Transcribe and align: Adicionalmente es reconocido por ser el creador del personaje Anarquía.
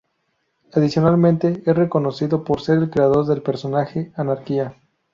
Adicionalmente 0.73 1.61
es 1.63 1.75
reconocido 1.77 2.43
por 2.43 2.59
ser 2.61 2.79
el 2.79 2.89
creador 2.89 3.27
del 3.27 3.43
personaje 3.43 4.11
Anarquía. 4.15 4.73